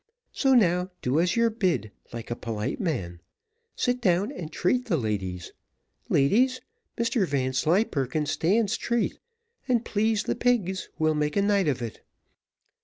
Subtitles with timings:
[0.31, 3.21] So now do as you're bid, like a polite man;
[3.75, 5.51] sit down, and treat the ladies.
[6.09, 6.59] Ladies,
[6.97, 9.19] Mr Vanslyperken stands treat,
[9.67, 12.01] and please the pigs, we'll make a night of it.